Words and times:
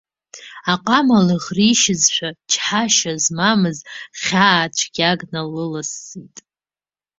Аҟама 0.73 1.17
лыӷришьызшәа 1.25 2.29
чҳашьа 2.51 3.13
змамыз 3.23 3.77
хьаа 4.21 4.65
цәгьак 4.75 5.19
налылсит. 5.33 6.35